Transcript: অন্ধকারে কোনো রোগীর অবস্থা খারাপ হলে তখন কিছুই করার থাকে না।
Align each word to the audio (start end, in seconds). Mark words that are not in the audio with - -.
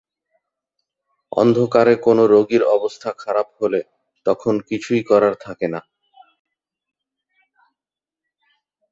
অন্ধকারে 1.31 1.93
কোনো 2.05 2.23
রোগীর 2.27 2.63
অবস্থা 2.67 3.09
খারাপ 3.17 3.47
হলে 3.59 3.81
তখন 4.25 4.53
কিছুই 4.69 5.01
করার 5.03 5.33
থাকে 5.45 5.67
না। 5.73 5.81